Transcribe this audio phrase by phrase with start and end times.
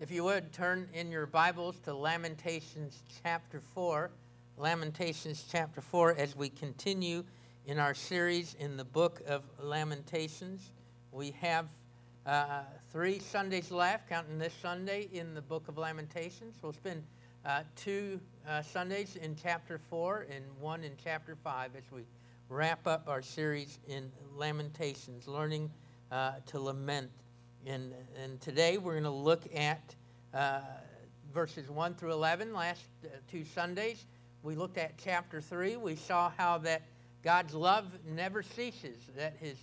[0.00, 4.10] If you would, turn in your Bibles to Lamentations chapter 4.
[4.56, 7.22] Lamentations chapter 4 as we continue
[7.66, 10.72] in our series in the book of Lamentations.
[11.12, 11.68] We have
[12.24, 16.56] uh, three Sundays left, counting this Sunday in the book of Lamentations.
[16.62, 17.02] We'll spend
[17.44, 22.04] uh, two uh, Sundays in chapter 4 and one in chapter 5 as we
[22.48, 25.70] wrap up our series in Lamentations, learning
[26.10, 27.10] uh, to lament
[27.66, 29.94] and, and today we're going to look at
[30.32, 30.60] uh,
[31.32, 32.52] verses 1 through 11.
[32.54, 34.06] Last uh, two Sundays,
[34.42, 35.76] we looked at chapter 3.
[35.76, 36.82] We saw how that
[37.22, 39.56] God's love never ceases, that his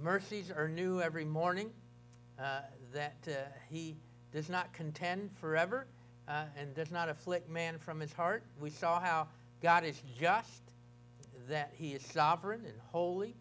[0.00, 1.70] mercies are new every morning,
[2.38, 2.60] uh,
[2.92, 3.32] that uh,
[3.68, 3.96] he
[4.32, 5.86] does not contend forever
[6.28, 8.44] uh, and does not afflict man from his heart.
[8.60, 9.26] We saw how
[9.60, 10.62] God is just,
[11.48, 13.34] that he is sovereign and holy,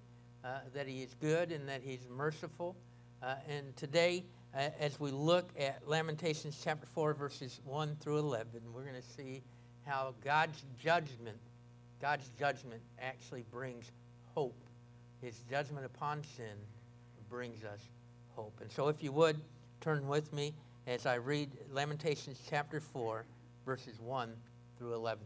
[0.44, 2.76] uh, that he is good, and that he's merciful.
[3.22, 4.24] Uh, and today,
[4.56, 9.02] uh, as we look at Lamentations chapter 4, verses 1 through 11, we're going to
[9.02, 9.42] see
[9.86, 11.38] how God's judgment,
[12.02, 13.92] God's judgment actually brings
[14.34, 14.56] hope.
[15.22, 16.56] His judgment upon sin
[17.30, 17.82] brings us
[18.38, 18.58] hope.
[18.62, 19.42] And so if you would,
[19.82, 20.54] turn with me
[20.88, 23.26] as I read Lamentations chapter 4,
[23.66, 24.34] verses 1
[24.78, 25.22] through 11.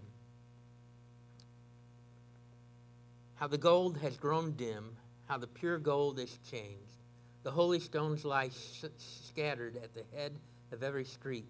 [3.36, 4.98] How the gold has grown dim,
[5.28, 7.03] how the pure gold is changed
[7.44, 10.40] the holy stones lie sh- scattered at the head
[10.72, 11.46] of every street.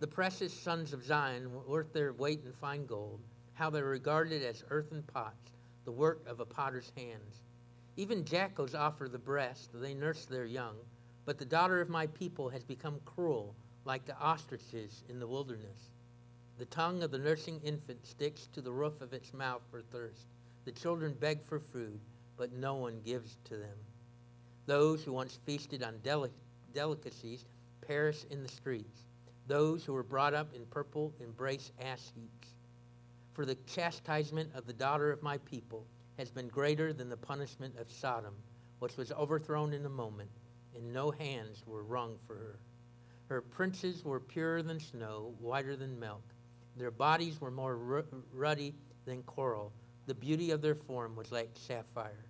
[0.00, 3.20] The precious sons of Zion, worth their weight in fine gold,
[3.54, 5.52] how they're regarded as earthen pots,
[5.84, 7.44] the work of a potter's hands.
[7.96, 10.74] Even jackals offer the breast, they nurse their young,
[11.24, 15.92] but the daughter of my people has become cruel, like the ostriches in the wilderness.
[16.58, 20.26] The tongue of the nursing infant sticks to the roof of its mouth for thirst.
[20.64, 22.00] The children beg for food,
[22.36, 23.78] but no one gives to them.
[24.66, 26.30] Those who once feasted on deli-
[26.72, 27.46] delicacies
[27.80, 29.06] perish in the streets.
[29.46, 32.54] Those who were brought up in purple embrace ash heaps.
[33.32, 35.86] For the chastisement of the daughter of my people
[36.18, 38.34] has been greater than the punishment of Sodom,
[38.78, 40.30] which was overthrown in a moment,
[40.76, 42.58] and no hands were wrung for her.
[43.28, 46.22] Her princes were purer than snow, whiter than milk.
[46.76, 48.74] Their bodies were more ruddy
[49.04, 49.72] than coral.
[50.06, 52.26] The beauty of their form was like sapphire.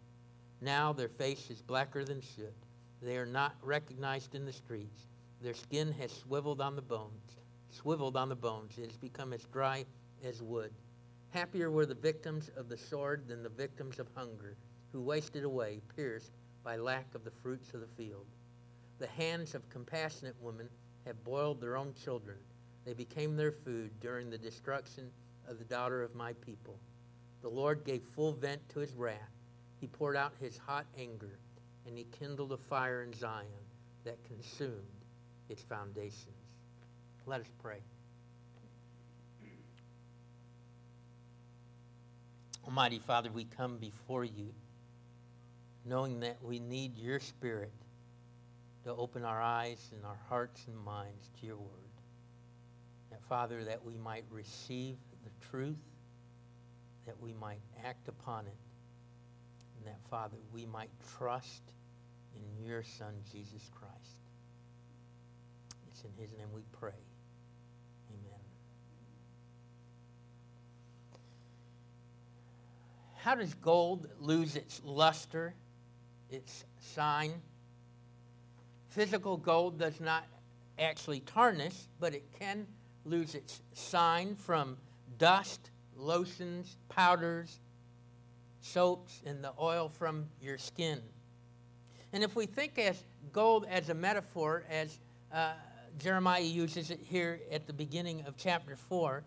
[0.63, 2.55] Now their face is blacker than soot.
[3.03, 5.09] They are not recognized in the streets.
[5.41, 7.37] Their skin has swiveled on the bones,
[7.71, 8.79] swiveled on the bones.
[8.79, 9.85] It has become as dry
[10.23, 10.73] as wood.
[11.31, 14.57] Happier were the victims of the sword than the victims of hunger,
[14.93, 16.31] who wasted away, pierced
[16.63, 18.27] by lack of the fruits of the field.
[19.01, 20.69] The hands of compassionate women
[21.07, 22.39] have boiled their own children.
[22.85, 25.11] They became their food during the destruction
[25.49, 26.79] of the daughter of my people.
[27.41, 29.33] The Lord gave full vent to his wrath
[29.83, 31.41] he poured out his hot anger,
[31.89, 33.47] and he kindled a fire in Zion
[34.05, 34.71] that consumed
[35.49, 36.29] its foundations.
[37.27, 37.81] Let us pray.
[42.65, 44.55] Almighty Father, we come before you
[45.85, 47.73] knowing that we need your Spirit
[48.85, 51.69] to open our eyes and our hearts and minds to your word.
[53.11, 54.95] That, Father, that we might receive
[55.25, 55.75] the truth,
[57.05, 58.55] that we might act upon it,
[59.85, 61.63] and that, Father, we might trust
[62.37, 64.17] in your Son, Jesus Christ.
[65.89, 66.91] It's in his name we pray.
[68.11, 68.39] Amen.
[73.17, 75.55] How does gold lose its luster,
[76.31, 77.35] its shine?
[78.91, 80.25] Physical gold does not
[80.79, 82.67] actually tarnish, but it can
[83.05, 84.77] lose its shine from
[85.19, 87.59] dust, lotions, powders,
[88.63, 91.01] soaps and the oil from your skin.
[92.13, 93.03] And if we think as
[93.33, 94.99] gold as a metaphor, as
[95.33, 95.53] uh,
[95.99, 99.23] Jeremiah uses it here at the beginning of chapter 4,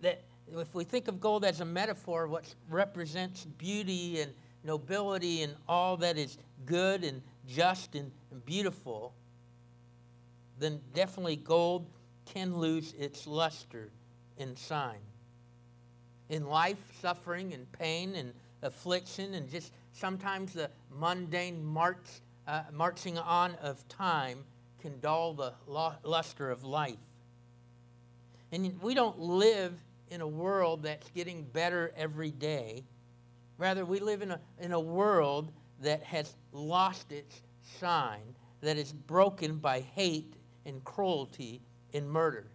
[0.00, 0.22] that
[0.54, 4.32] if we think of gold as a metaphor, what represents beauty and
[4.64, 8.10] nobility and all that is good and just and,
[8.44, 9.14] beautiful,
[10.58, 11.86] then definitely gold
[12.24, 13.90] can lose its luster
[14.38, 15.00] and shine
[16.28, 18.32] in life, suffering and pain and
[18.62, 24.44] affliction, and just sometimes the mundane march, uh, marching on of time
[24.80, 26.96] can dull the luster of life.
[28.50, 29.72] And we don't live
[30.10, 32.84] in a world that's getting better every day.
[33.58, 37.42] Rather, we live in a, in a world that has lost its
[37.80, 40.34] shine, that is broken by hate
[40.66, 41.60] and cruelty
[41.94, 42.46] and murder.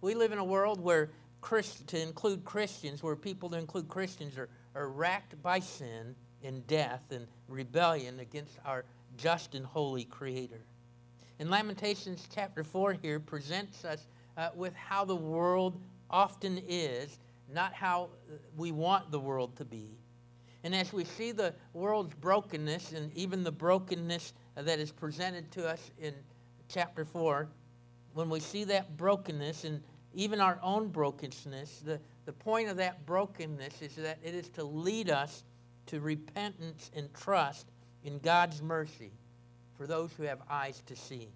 [0.00, 4.36] We live in a world where Christ, to include Christians, where people to include Christians
[4.36, 8.84] are, are racked by sin and death and rebellion against our
[9.16, 10.60] just and holy Creator.
[11.38, 14.06] And Lamentations chapter 4 here presents us
[14.36, 15.80] uh, with how the world
[16.10, 17.18] often is,
[17.52, 18.08] not how
[18.56, 19.98] we want the world to be.
[20.64, 25.68] And as we see the world's brokenness and even the brokenness that is presented to
[25.68, 26.12] us in
[26.68, 27.48] chapter 4,
[28.14, 29.80] when we see that brokenness and
[30.14, 34.64] even our own brokenness, the, the point of that brokenness is that it is to
[34.64, 35.44] lead us
[35.86, 37.66] to repentance and trust
[38.04, 39.12] in God's mercy
[39.76, 41.28] for those who have eyes to see.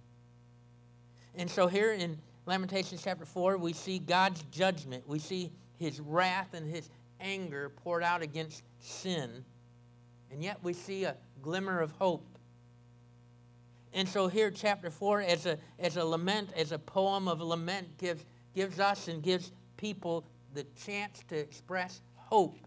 [1.35, 5.07] And so here in Lamentations chapter 4, we see God's judgment.
[5.07, 6.91] We see his wrath and his
[7.21, 9.45] anger poured out against sin.
[10.31, 12.27] And yet we see a glimmer of hope.
[13.95, 17.99] And so here, chapter 4, as a, as a lament, as a poem of lament,
[17.99, 22.59] gives, gives us and gives people the chance to express hope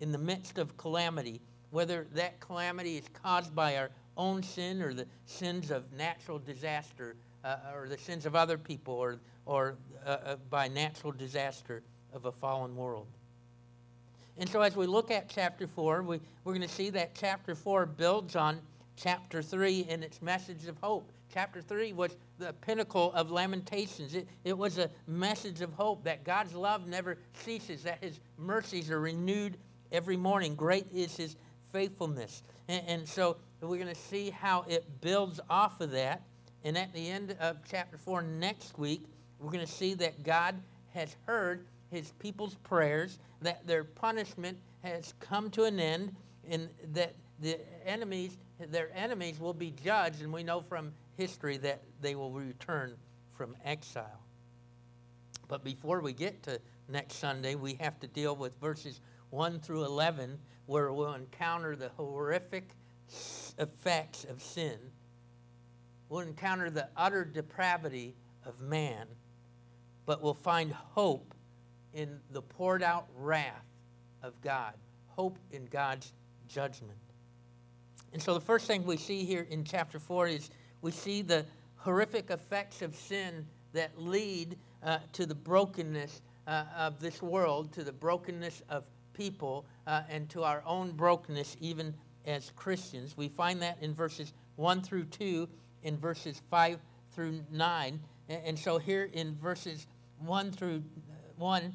[0.00, 1.40] in the midst of calamity,
[1.70, 7.16] whether that calamity is caused by our own sin or the sins of natural disaster
[7.44, 9.74] uh, or the sins of other people or, or
[10.06, 13.06] uh, uh, by natural disaster of a fallen world.
[14.38, 17.54] And so as we look at chapter 4, we, we're going to see that chapter
[17.54, 18.60] 4 builds on
[19.02, 21.10] chapter 3 in its message of hope.
[21.32, 24.14] Chapter 3 was the pinnacle of Lamentations.
[24.14, 28.90] It, it was a message of hope that God's love never ceases, that his mercies
[28.90, 29.56] are renewed
[29.90, 30.54] every morning.
[30.54, 31.36] Great is his
[31.72, 32.42] faithfulness.
[32.68, 36.22] And, and so we're going to see how it builds off of that.
[36.64, 39.02] And at the end of chapter 4 next week,
[39.40, 40.54] we're going to see that God
[40.94, 46.14] has heard his people's prayers, that their punishment has come to an end,
[46.48, 48.38] and that the enemies,
[48.70, 52.96] their enemies will be judged, and we know from history that they will return
[53.36, 54.20] from exile.
[55.48, 59.00] But before we get to next Sunday, we have to deal with verses
[59.30, 62.70] 1 through 11, where we'll encounter the horrific
[63.58, 64.78] effects of sin.
[66.08, 68.14] We'll encounter the utter depravity
[68.44, 69.06] of man,
[70.06, 71.34] but we'll find hope
[71.94, 73.66] in the poured out wrath
[74.22, 74.74] of God,
[75.06, 76.12] hope in God's
[76.48, 76.98] judgment.
[78.12, 80.50] And so the first thing we see here in chapter 4 is
[80.82, 87.00] we see the horrific effects of sin that lead uh, to the brokenness uh, of
[87.00, 91.94] this world, to the brokenness of people, uh, and to our own brokenness even
[92.26, 93.16] as Christians.
[93.16, 95.48] We find that in verses 1 through 2,
[95.82, 96.78] in verses 5
[97.14, 98.00] through 9.
[98.28, 99.86] And, so here in verses
[100.18, 100.82] 1 through
[101.36, 101.72] 1,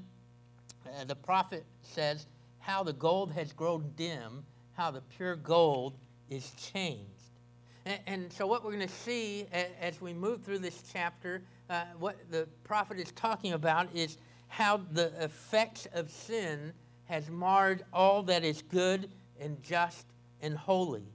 [0.85, 2.27] uh, the prophet says,
[2.59, 5.97] How the gold has grown dim, how the pure gold
[6.29, 7.11] is changed.
[7.85, 9.45] And, and so, what we're going to see
[9.81, 14.81] as we move through this chapter, uh, what the prophet is talking about is how
[14.91, 16.73] the effects of sin
[17.05, 19.09] has marred all that is good
[19.39, 20.05] and just
[20.41, 21.05] and holy.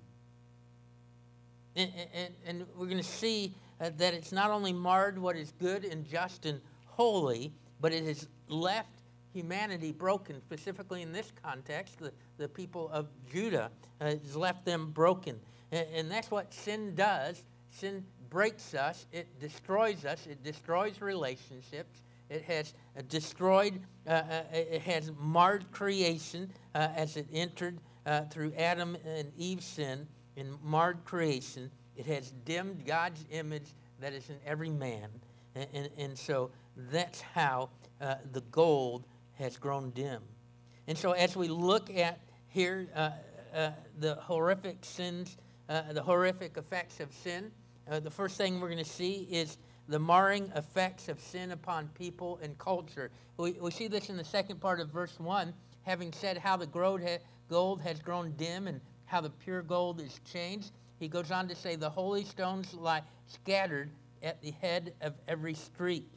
[1.77, 5.53] And, and, and we're going to see uh, that it's not only marred what is
[5.53, 9.02] good and just and holy, but it has left
[9.33, 13.71] humanity broken, specifically in this context, the, the people of Judah
[14.01, 15.39] uh, has left them broken.
[15.71, 17.43] And, and that's what sin does.
[17.71, 22.73] Sin breaks us, it destroys us, it destroys relationships, it has
[23.09, 29.31] destroyed, uh, uh, it has marred creation uh, as it entered uh, through Adam and
[29.37, 30.07] Eve's sin
[30.37, 31.71] in marred creation.
[31.95, 35.09] It has dimmed God's image that is in every man.
[35.55, 36.51] And, and, and so
[36.91, 37.69] that's how
[38.01, 39.05] uh, the gold
[39.39, 40.23] has grown dim.
[40.87, 43.11] And so as we look at here uh,
[43.55, 45.37] uh, the horrific sins,
[45.69, 47.51] uh, the horrific effects of sin,
[47.91, 49.59] uh, the first thing we're going to see is
[49.89, 53.11] the marring effects of sin upon people and culture.
[53.37, 56.67] We, we see this in the second part of verse 1, having said how the
[56.67, 60.73] gold has grown dim and how the pure gold is changed.
[60.99, 63.91] He goes on to say, the holy stones lie scattered
[64.23, 66.09] at the head of every street.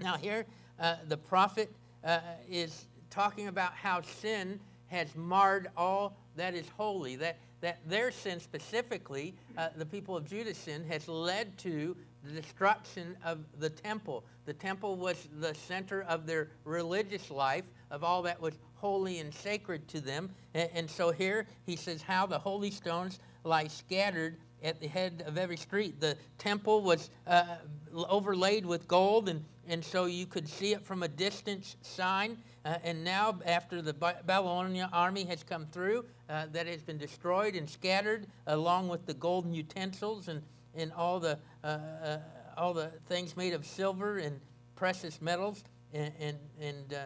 [0.00, 0.46] Now, here,
[0.78, 1.72] uh, the prophet
[2.04, 8.10] uh, is talking about how sin has marred all that is holy, that, that their
[8.10, 13.70] sin specifically, uh, the people of Judah's sin, has led to the destruction of the
[13.70, 14.24] temple.
[14.46, 19.32] The temple was the center of their religious life, of all that was holy and
[19.34, 20.30] sacred to them.
[20.54, 25.22] And, and so here he says how the holy stones lie scattered at the head
[25.26, 26.00] of every street.
[26.00, 27.56] The temple was uh,
[27.94, 32.38] overlaid with gold, and, and so you could see it from a distance sign.
[32.64, 37.54] Uh, and now, after the Babylonian army has come through, uh, that has been destroyed
[37.54, 40.42] and scattered, along with the golden utensils and,
[40.74, 42.18] and all, the, uh, uh,
[42.56, 44.40] all the things made of silver and
[44.74, 46.98] precious metals and, and, and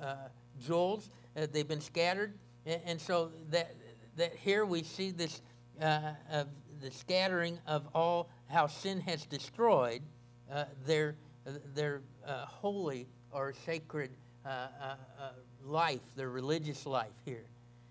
[0.00, 0.14] uh,
[0.64, 1.10] jewels.
[1.52, 2.34] they've been scattered.
[2.66, 3.74] And, and, so that,
[4.16, 5.42] that here we see this
[5.80, 6.46] of
[6.80, 10.02] the scattering of all how sin has destroyed
[10.52, 11.16] uh, their,
[11.74, 14.10] their uh, holy or sacred
[14.44, 14.84] uh, uh,
[15.20, 15.30] uh,
[15.64, 17.44] life, their religious life here.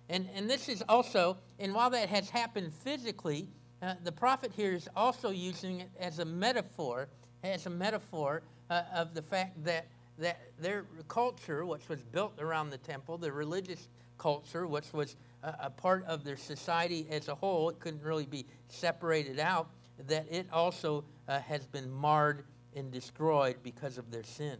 [0.09, 3.47] And, and this is also, and while that has happened physically,
[3.81, 7.07] uh, the prophet here is also using it as a metaphor,
[7.43, 9.85] as a metaphor of the fact that,
[10.17, 15.69] that their culture, which was built around the temple, the religious culture, which was a,
[15.69, 19.69] part of their society as a whole, it couldn't really be separated out,
[20.07, 22.45] that it also uh, has been marred
[22.75, 24.57] and destroyed because of their sin.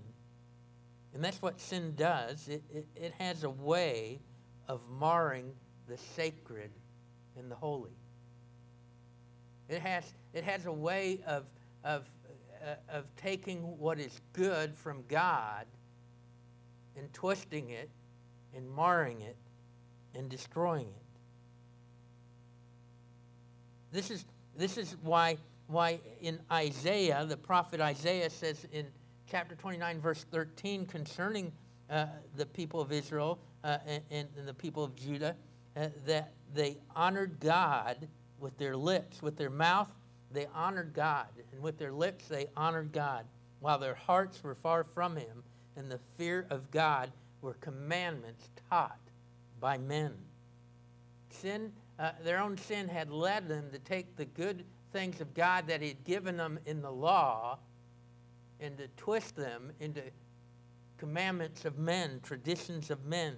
[1.13, 2.47] And that's what sin does.
[2.47, 4.19] It, it, it has a way
[4.67, 5.51] of marring
[5.87, 6.71] the sacred
[7.37, 7.95] and the holy.
[9.69, 10.03] It has,
[10.33, 11.45] it has a way of,
[11.83, 12.05] of,
[12.65, 15.65] uh, of taking what is good from God
[16.97, 17.89] and twisting it
[18.55, 19.37] and marring it
[20.15, 21.03] and destroying it.
[23.91, 24.25] This is,
[24.57, 28.87] this is why, why in Isaiah, the prophet Isaiah says in
[29.29, 31.51] chapter 29, verse 13, concerning
[31.89, 35.35] uh, the people of Israel uh, and, and, the people of Judah,
[35.75, 38.07] uh, that they honored God
[38.39, 39.21] with their lips.
[39.21, 39.89] With their mouth,
[40.31, 41.27] they honored God.
[41.51, 43.25] And with their lips, they honored God,
[43.59, 45.43] while their hearts were far from Him,
[45.75, 48.99] and the fear of God were commandments taught
[49.59, 50.13] by men.
[51.29, 55.67] Sin, uh, their own sin had led them to take the good things of God
[55.67, 57.59] that He had given them in the law
[58.59, 60.01] and to twist them into
[60.97, 63.35] commandments of men, traditions of men.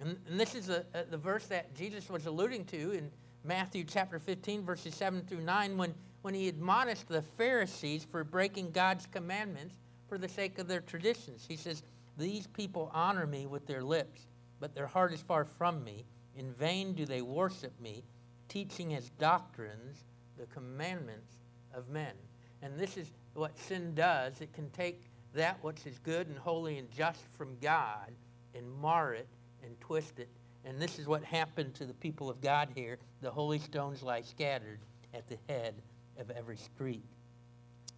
[0.00, 3.10] And, and this is a, a, the verse that Jesus was alluding to in
[3.44, 8.72] Matthew chapter 15, verses 7 through 9, when, when he admonished the Pharisees for breaking
[8.72, 9.76] God's commandments
[10.08, 11.44] for the sake of their traditions.
[11.48, 11.82] He says,
[12.16, 14.28] These people honor me with their lips
[14.60, 16.04] but their heart is far from me.
[16.36, 18.04] In vain do they worship me,
[18.48, 20.04] teaching as doctrines
[20.38, 21.34] the commandments
[21.74, 22.14] of men.
[22.62, 26.78] And this is what sin does it can take that which is good and holy
[26.78, 28.12] and just from God
[28.54, 29.28] and mar it
[29.62, 30.28] and twist it.
[30.64, 32.98] And this is what happened to the people of God here.
[33.20, 34.80] The holy stones lie scattered
[35.14, 35.74] at the head
[36.18, 37.04] of every street.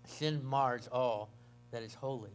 [0.07, 1.31] Sin mars all
[1.71, 2.31] that is holy.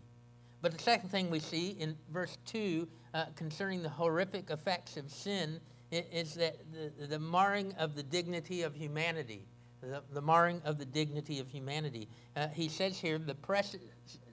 [0.61, 5.11] But the second thing we see in verse 2 uh, concerning the horrific effects of
[5.11, 5.59] sin
[5.91, 9.45] is that the, the marring of the dignity of humanity.
[9.81, 12.07] The, the marring of the dignity of humanity.
[12.35, 13.81] Uh, he says here, the precious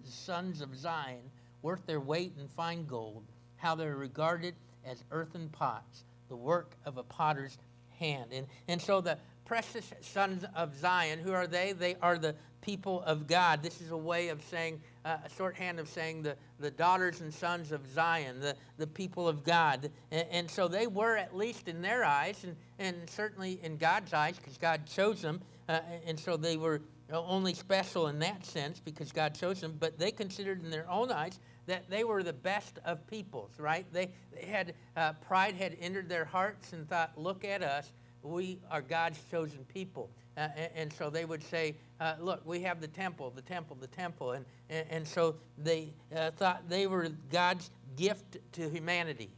[0.04, 1.30] sons of Zion,
[1.60, 3.24] worth their weight in fine gold,
[3.56, 4.54] how they're regarded
[4.84, 7.58] as earthen pots, the work of a potter's
[7.98, 8.32] hand.
[8.32, 11.72] And, and so the precious sons of Zion, who are they?
[11.72, 13.62] They are the people of God.
[13.62, 17.32] This is a way of saying, uh, a shorthand of saying the, the daughters and
[17.32, 19.90] sons of Zion, the, the people of God.
[20.10, 24.14] And, and so they were, at least in their eyes, and, and certainly in God's
[24.14, 25.40] eyes, because God chose them.
[25.68, 26.80] Uh, and so they were
[27.12, 31.10] only special in that sense because God chose them, but they considered in their own
[31.10, 33.86] eyes that they were the best of peoples, right?
[33.92, 37.92] They, they had, uh, pride had entered their hearts and thought, look at us,
[38.22, 40.10] we are God's chosen people.
[40.36, 43.76] Uh, and, and, so they would say, uh, look, we have the temple, the temple,
[43.78, 44.32] the temple.
[44.32, 49.30] And, and, and so they uh, thought they were God's gift to humanity.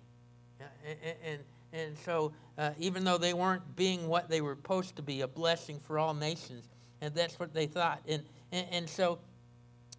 [0.61, 1.41] Uh, and, and,
[1.73, 5.29] and so uh, even though they weren't being what they were supposed to be, a
[5.29, 6.69] blessing for all nations,
[7.00, 8.00] and that's what they thought.
[8.07, 8.23] And,
[8.53, 9.19] and, and so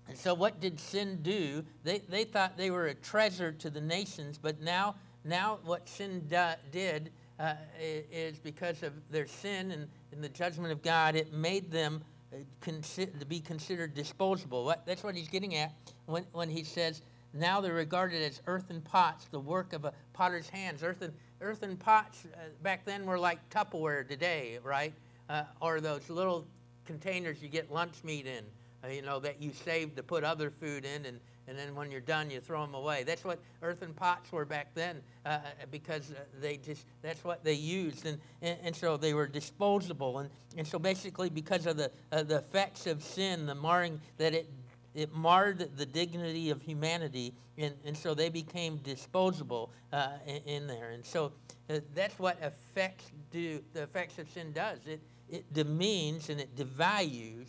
[0.07, 1.63] and so what did sin do?
[1.83, 6.29] They, they thought they were a treasure to the nations, but now, now what sin
[6.71, 11.69] did uh, is because of their sin and, and, the judgment of God, it made
[11.69, 12.01] them
[12.33, 14.63] uh, consi- to be considered disposable.
[14.63, 15.73] What, that's what he's getting at
[16.05, 17.01] when, when he says,
[17.33, 20.83] now they're regarded as earthen pots, the work of a potter's hands.
[20.83, 24.93] Earthen, earthen pots uh, back then were like Tupperware today, right?
[25.29, 26.47] Uh, or those little
[26.85, 28.45] containers you get lunch meat in,
[28.83, 31.91] uh, you know, that you save to put other food in and and then when
[31.91, 33.03] you're done, you throw them away.
[33.03, 35.39] That's what earthen pots were back then, uh, uh,
[35.71, 40.19] because uh, they just that's what they used, and, and, and so they were disposable,
[40.19, 44.33] and, and so basically because of the uh, the effects of sin, the marring that
[44.33, 44.49] it
[44.93, 50.67] it marred the dignity of humanity, and, and so they became disposable uh, in, in,
[50.67, 51.31] there, and so
[51.69, 53.61] uh, that's what effects do.
[53.73, 57.47] The effects of sin does it it demeans and it devalues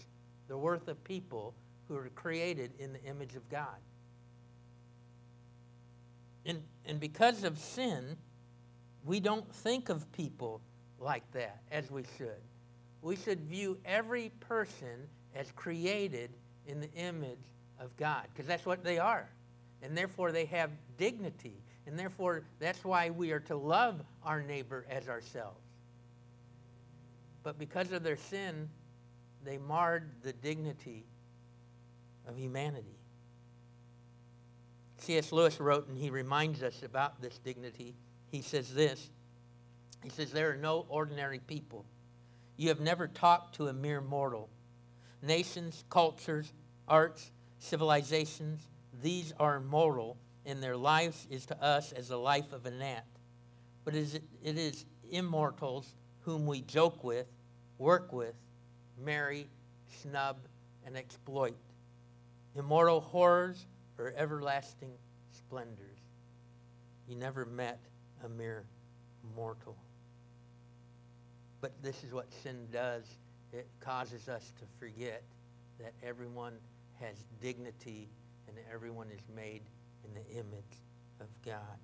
[0.48, 1.54] the worth of people
[1.88, 3.76] who are created in the image of God.
[6.44, 8.16] And, and because of sin,
[9.04, 10.60] we don't think of people
[10.98, 12.40] like that as we should.
[13.02, 16.30] We should view every person as created
[16.66, 17.38] in the image
[17.78, 19.28] of God, because that's what they are.
[19.82, 21.62] And therefore, they have dignity.
[21.86, 25.60] And therefore, that's why we are to love our neighbor as ourselves.
[27.42, 28.68] But because of their sin,
[29.44, 31.04] they marred the dignity
[32.26, 32.98] of humanity.
[34.98, 35.30] C.S.
[35.32, 37.94] Lewis wrote, and he reminds us about this dignity.
[38.30, 39.10] He says this
[40.02, 41.84] He says, There are no ordinary people.
[42.56, 44.48] You have never talked to a mere mortal.
[45.22, 46.52] Nations, cultures,
[46.88, 48.66] arts, civilizations,
[49.02, 53.04] these are mortal, and their life is to us as the life of a gnat.
[53.84, 57.26] But it is immortals whom we joke with,
[57.78, 58.34] work with,
[58.98, 59.48] marry,
[60.02, 60.38] snub,
[60.84, 61.56] and exploit.
[62.56, 63.66] Immortal horrors
[63.98, 64.92] or everlasting
[65.32, 65.98] splendors.
[67.08, 67.80] You never met
[68.24, 68.64] a mere
[69.34, 69.76] mortal.
[71.60, 73.04] But this is what sin does.
[73.52, 75.22] It causes us to forget
[75.78, 76.54] that everyone
[77.00, 78.08] has dignity
[78.48, 79.62] and everyone is made
[80.04, 80.82] in the image
[81.20, 81.78] of God.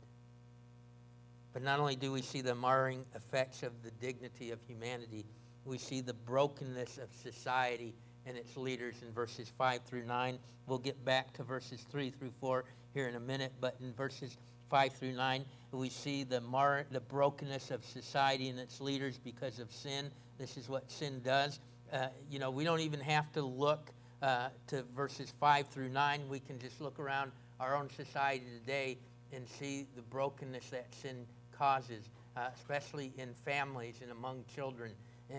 [1.52, 5.26] But not only do we see the marring effects of the dignity of humanity,
[5.64, 7.94] we see the brokenness of society
[8.26, 10.38] and its leaders in verses 5 through 9.
[10.66, 12.64] We'll get back to verses 3 through 4
[12.94, 14.36] here in a minute, but in verses
[14.70, 19.58] 5 through 9, we see the, mar- the brokenness of society and its leaders because
[19.58, 20.10] of sin.
[20.38, 21.60] This is what sin does.
[21.92, 23.90] Uh, you know, we don't even have to look
[24.22, 26.28] uh, to verses 5 through 9.
[26.28, 28.96] We can just look around our own society today
[29.32, 31.26] and see the brokenness that sin
[31.56, 34.92] causes, uh, especially in families and among children.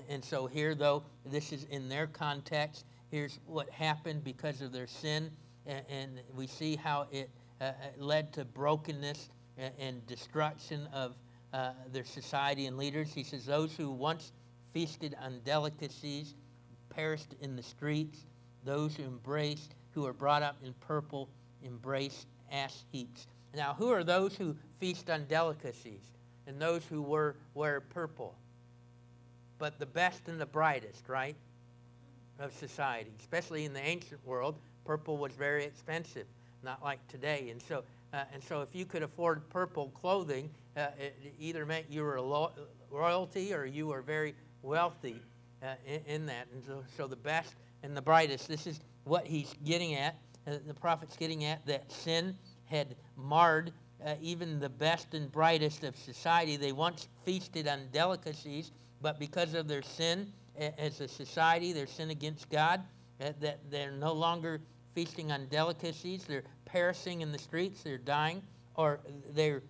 [0.09, 2.85] And, so here, though, this is in their context.
[3.12, 5.31] Here's what happened because of their sin,
[5.65, 7.29] and, we see how it
[7.62, 11.15] uh, uh, led to brokenness and, and destruction of
[11.53, 13.13] uh, their society and leaders.
[13.13, 14.31] He says, Those who once
[14.73, 16.33] feasted on delicacies
[16.89, 18.25] perished in the streets.
[18.65, 21.29] Those who embraced, who were brought up in purple,
[21.65, 23.27] embraced ash heaps.
[23.55, 26.01] Now, who are those who feast on delicacies
[26.47, 28.35] and those who were, wear purple?
[29.60, 31.36] But the best and the brightest, right,
[32.39, 33.12] of society.
[33.19, 34.55] Especially in the ancient world,
[34.86, 36.25] purple was very expensive,
[36.63, 37.49] not like today.
[37.49, 41.86] And so, uh, and so if you could afford purple clothing, uh, it either meant
[41.89, 42.51] you were lo-
[42.89, 45.19] royalty or you were very wealthy
[45.62, 46.47] uh, in, in, that.
[46.54, 50.15] And so, so the best and the brightest, this is what he's getting at.
[50.47, 53.71] Uh, the prophet's getting at that sin had marred
[54.06, 56.58] uh, even the best and brightest of society.
[56.58, 58.71] They once feasted on delicacies
[59.03, 62.81] but because of their sin as a society, their sin against God,
[63.21, 64.61] uh, that they're no longer
[64.95, 66.23] feasting on delicacies.
[66.23, 67.83] They're perishing in the streets.
[67.83, 68.41] They're dying,
[68.75, 69.61] or they're,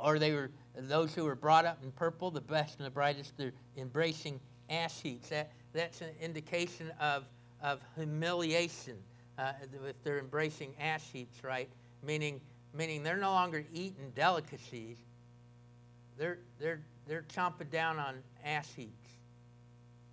[0.00, 3.36] or they were those who were brought up in purple, the best and the brightest.
[3.36, 4.38] They're embracing
[4.70, 5.30] ash heaps.
[5.30, 7.24] That that's an indication of
[7.60, 8.96] of humiliation.
[9.36, 9.52] Uh,
[9.88, 11.68] if they're embracing ash heaps, right?
[12.04, 12.40] Meaning
[12.72, 14.98] meaning they're no longer eating delicacies.
[16.18, 19.08] They're they're they're chomping down on ass heaps.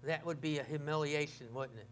[0.03, 1.87] That would be a humiliation, wouldn't it?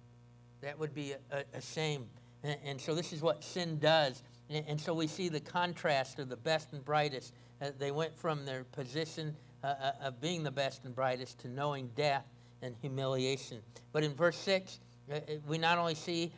[0.61, 2.05] That would be a, a, shame.
[2.43, 4.23] And, and, so this is what sin does.
[4.49, 7.33] And, and, so we see the contrast of the best and brightest.
[7.61, 11.47] Uh, they went from their position uh, uh, of being the best and brightest to
[11.49, 12.25] knowing death
[12.61, 13.59] and humiliation.
[13.91, 14.79] But in verse 6,
[15.11, 16.31] uh, uh, we not only see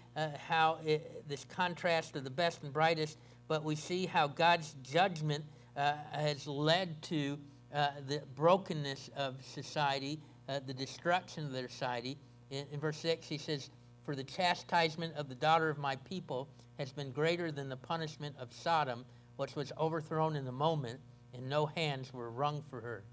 [0.48, 5.44] how it, this contrast of the best and brightest, but we see how God's judgment
[5.76, 7.38] has led to
[7.76, 12.18] uh, the brokenness of society, uh, the destruction of their society.
[12.50, 13.70] In, in verse 6, he says,
[14.06, 16.48] For the chastisement of the daughter of my people
[16.80, 19.04] has been greater than the punishment of Sodom,
[19.36, 21.00] which was overthrown in the moment,
[21.34, 23.04] and no hands were wrung for her.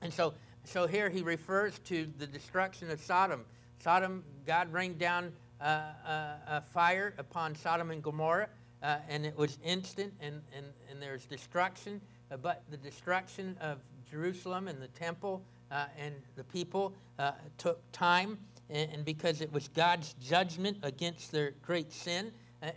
[0.00, 3.44] And so, so here he refers to the destruction of Sodom.
[3.80, 5.64] Sodom, God rained down uh,
[6.06, 8.48] uh, a fire upon Sodom and Gomorrah,
[8.82, 12.00] uh, and it was instant, and, and, and there's destruction.
[12.30, 13.78] Uh, but the destruction of
[14.10, 18.38] Jerusalem and the temple uh, and the people uh, took time,
[18.70, 22.30] and, and, because it was God's judgment against their great sin,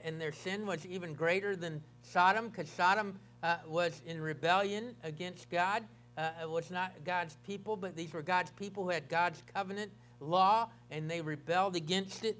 [0.03, 5.49] and their sin was even greater than Sodom, because Sodom uh, was in rebellion against
[5.49, 5.83] God.
[6.17, 9.91] Uh, it was not God's people, but these were God's people who had God's covenant
[10.19, 12.37] law, and they rebelled against it,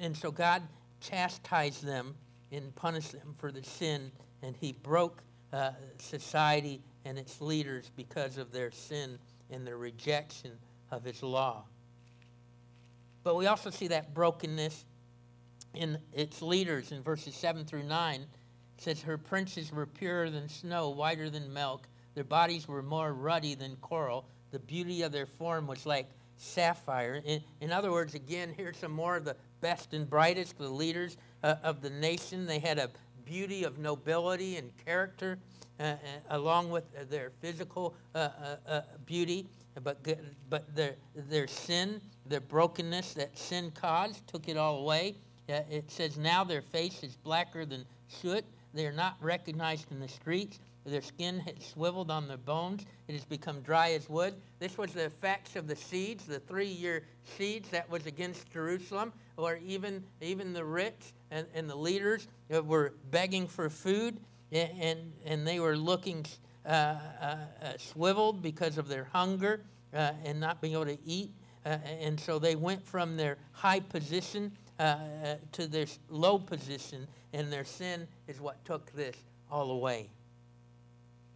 [0.00, 0.62] and so God
[1.00, 2.14] chastised them
[2.52, 4.10] and punished them for the sin,
[4.42, 9.18] and He broke uh, society and its leaders because of their sin
[9.50, 10.52] and their rejection
[10.90, 11.64] of his law.
[13.22, 14.84] But we also see that brokenness
[15.74, 18.20] in its leaders in verses 7 through 9.
[18.20, 18.28] It
[18.78, 21.86] says, Her princes were purer than snow, whiter than milk.
[22.14, 24.26] Their bodies were more ruddy than coral.
[24.50, 27.22] The beauty of their form was like sapphire.
[27.24, 31.16] In, in other words, again, here's some more of the best and brightest, the leaders
[31.42, 32.46] uh, of the nation.
[32.46, 32.90] They had a
[33.30, 35.38] beauty of nobility and character,
[35.78, 35.96] uh, uh,
[36.30, 39.46] along with their physical uh, uh, uh beauty.
[39.84, 40.04] but,
[40.50, 45.14] but their, their sin, their brokenness that sin caused, took it all away.
[45.48, 48.44] Uh, it says now their face is blacker than soot.
[48.74, 50.58] They are not recognized in the streets.
[50.86, 52.84] Their skin has swiveled on their bones.
[53.06, 54.34] It has become dry as wood.
[54.58, 57.04] This was the effects of the siege, the three-year
[57.36, 62.94] siege that was against Jerusalem, where even, even the rich and, and the leaders were
[63.10, 64.18] begging for food,
[64.52, 66.24] and, and they were looking
[66.66, 69.62] uh, uh, uh, swiveled because of their hunger
[69.94, 71.32] uh, and not being able to eat.
[71.64, 74.52] Uh, and so they went from their high position
[75.52, 79.14] to their low position, and their sin is what took this
[79.50, 80.08] all away.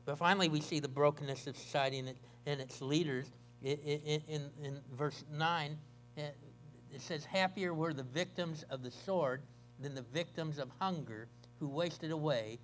[0.04, 3.26] But finally, we see the brokenness of society and, it, and its leaders.
[3.62, 5.78] In, in, in verse 9,
[6.16, 6.36] it
[6.98, 9.42] says, Happier were the victims of the sword
[9.80, 12.58] than the victims of hunger who wasted away,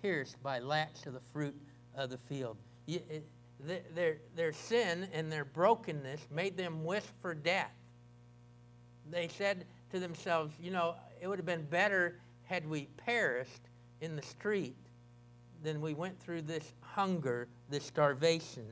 [0.00, 1.54] pierced by lacks of the fruit
[1.94, 2.56] of the field.
[2.86, 3.26] It,
[3.94, 7.72] their, their sin and their brokenness made them wish for death.
[9.10, 13.68] They said to themselves, you know, it would have been better had we perished
[14.00, 14.76] in the street
[15.62, 18.64] than we went through this hunger, this starvation.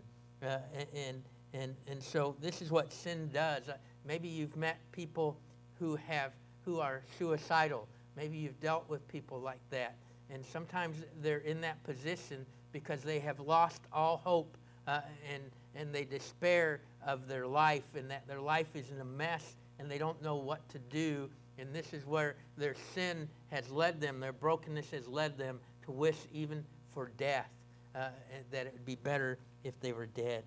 [0.43, 0.57] Uh,
[0.95, 3.69] and, and, and so this is what sin does.
[3.69, 5.37] Uh, maybe you've met people
[5.79, 6.33] who, have,
[6.65, 7.87] who are suicidal.
[8.17, 9.95] Maybe you've dealt with people like that.
[10.31, 14.57] And sometimes they're in that position because they have lost all hope
[14.87, 15.01] uh,
[15.33, 15.43] and,
[15.75, 19.91] and they despair of their life and that their life is in a mess and
[19.91, 21.29] they don't know what to do.
[21.59, 25.93] And this is where their sin has led them, their brokenness has led them to
[25.93, 27.51] wish even for death,
[27.95, 28.09] uh,
[28.51, 30.45] that it would be better if they were dead.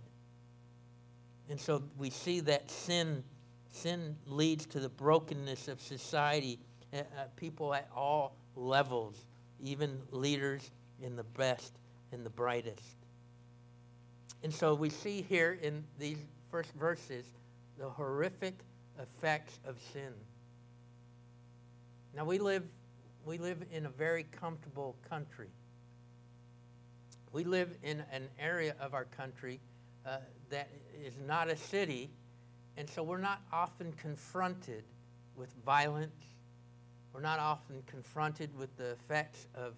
[1.49, 3.23] And so we see that sin,
[3.71, 6.59] sin leads to the brokenness of society,
[6.93, 7.01] uh, uh,
[7.35, 9.25] people at all levels,
[9.61, 11.79] even leaders in the best
[12.11, 12.95] and the brightest.
[14.43, 16.17] And so we see here in these
[16.51, 17.25] first verses
[17.77, 18.55] the horrific
[19.01, 20.13] effects of sin.
[22.15, 22.63] Now we live
[23.25, 25.49] we live in a very comfortable country.
[27.33, 29.59] We live in an area of our country
[30.05, 30.17] uh,
[30.49, 30.69] that
[31.03, 32.09] is not a city,
[32.77, 34.83] and so we're not often confronted
[35.35, 36.15] with violence.
[37.13, 39.73] We're not often confronted with the effects of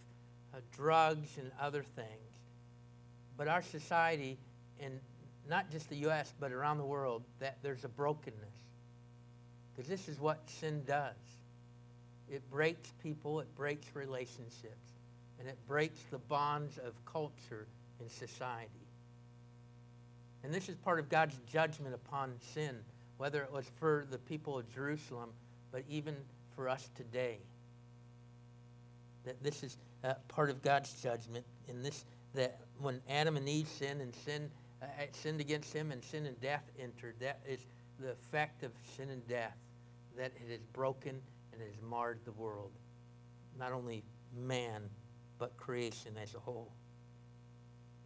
[0.53, 2.07] uh, drugs and other things.
[3.37, 4.37] But our society,
[4.79, 4.99] and
[5.49, 8.37] not just the U.S., but around the world, that there's a brokenness.
[9.75, 11.15] Because this is what sin does.
[12.29, 14.98] It breaks people, it breaks relationships
[15.39, 17.67] and it breaks the bonds of culture
[17.99, 18.87] in society.
[20.43, 22.77] And this is part of God's judgment upon sin,
[23.17, 25.29] whether it was for the people of Jerusalem,
[25.71, 26.15] but even
[26.55, 27.39] for us today.
[29.25, 33.67] That this is uh, part of God's judgment in this that when Adam and Eve
[33.67, 34.49] sinned and sin
[34.81, 37.65] uh, sinned against him and sin and death entered, that is
[37.99, 39.57] the effect of sin and death,
[40.17, 41.19] that it has broken
[41.51, 42.71] and has marred the world.
[43.57, 44.03] Not only
[44.37, 44.83] man,
[45.39, 46.71] but creation as a whole.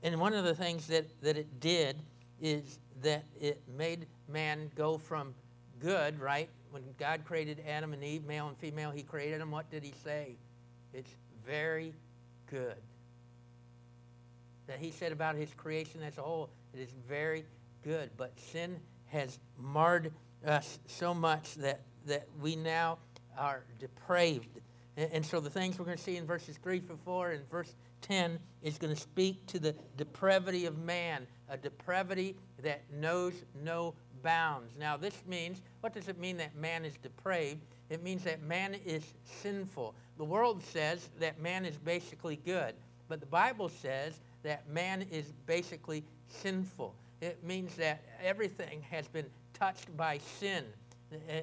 [0.04, 1.98] And one of the things that, that it did
[2.42, 5.34] is that it made man go from
[5.80, 6.50] good, right?
[6.72, 9.52] When God created Adam and Eve, male and female, he created them.
[9.52, 10.36] What did he say?
[10.94, 11.16] It's
[11.46, 11.94] very
[12.50, 12.78] good.
[14.68, 17.46] That he said about his creation as a whole, it is very
[17.84, 18.10] good.
[18.18, 20.12] But sin has marred
[20.46, 22.98] us so much that, that we now
[23.38, 24.60] are depraved
[24.96, 27.74] and, so the things we're going to see in verses 3 through 4 and verse
[28.02, 33.96] 10 is going to speak to the depravity of man, a depravity that knows no
[34.22, 34.74] bounds.
[34.78, 37.66] Now, this means, what does it mean that man is depraved?
[37.90, 39.96] It means that man is sinful.
[40.18, 42.76] The world says that man is basically good,
[43.08, 46.94] but the Bible says that man is basically sinful.
[47.22, 50.66] It means that everything has been touched by sin.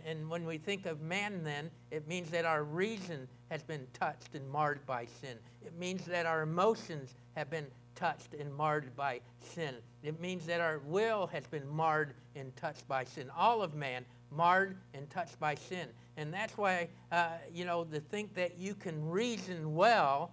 [0.05, 4.35] And when we think of man, then, it means that our reason has been touched
[4.35, 5.37] and marred by sin.
[5.65, 9.75] It means that our emotions have been touched and marred by sin.
[10.03, 13.29] It means that our will has been marred and touched by sin.
[13.37, 15.89] All of man marred and touched by sin.
[16.17, 20.33] And that's why, uh, you know, to think that you can reason well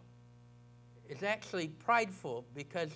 [1.09, 2.89] is actually prideful because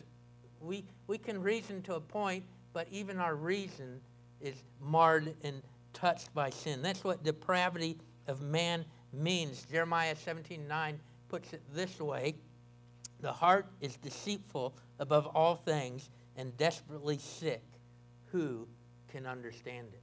[0.60, 4.00] we, we can reason to a point, but even our reason
[4.40, 5.62] is marred and
[5.94, 6.82] touched by sin.
[6.82, 9.66] That's what depravity of man means.
[9.72, 12.36] Jeremiah 17 9 puts it this way
[13.22, 17.64] The heart is deceitful above all things and desperately sick.
[18.32, 18.68] Who
[19.12, 20.02] can understand it?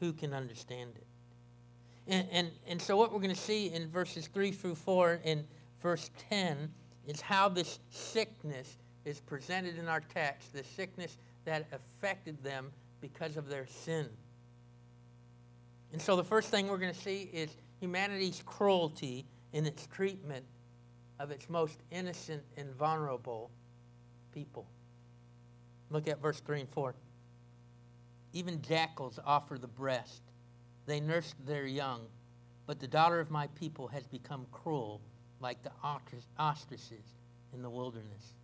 [0.00, 1.06] Who can understand it?
[2.08, 5.44] And, and, and so, what we're going to see in verses 3 through 4 and
[5.80, 6.70] verse 10
[7.06, 13.36] is how this sickness is presented in our text the sickness that affected them because
[13.36, 14.08] of their sin.
[15.92, 17.50] And so the first thing we're going to see is
[17.82, 20.44] humanity's cruelty in its treatment
[21.18, 23.50] of its most innocent and vulnerable
[24.32, 24.64] people.
[25.90, 26.94] Look at verse 3 and 4.
[28.34, 30.22] Even jackals offer the breast.
[30.86, 32.02] They nurse their young,
[32.68, 35.00] but the daughter of my people has become cruel
[35.40, 35.72] like the
[36.38, 37.16] ostriches
[37.52, 38.36] in the wilderness.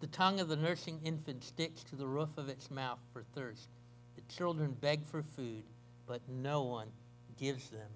[0.00, 3.70] The tongue of the nursing infant sticks to the roof of its mouth for thirst.
[4.16, 5.64] The children beg for food,
[6.06, 6.88] but no one
[7.38, 7.88] gives them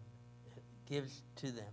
[0.86, 1.64] gives to them.